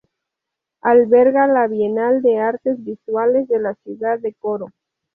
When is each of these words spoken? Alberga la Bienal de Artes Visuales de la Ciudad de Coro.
Alberga 0.81 1.45
la 1.45 1.67
Bienal 1.67 2.23
de 2.23 2.39
Artes 2.39 2.83
Visuales 2.83 3.47
de 3.47 3.59
la 3.59 3.75
Ciudad 3.85 4.17
de 4.17 4.33
Coro. 4.33 4.69